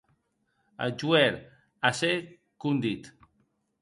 [0.83, 1.33] Eth joueur,
[1.83, 2.11] a ce
[2.57, 3.03] qu’on dit.